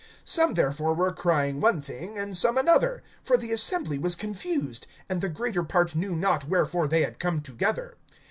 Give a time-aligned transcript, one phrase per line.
[0.25, 5.21] (32)Some therefore were crying one thing, and some another; for the assembly was confused, and
[5.21, 7.97] the greater part knew not wherefore they had come together.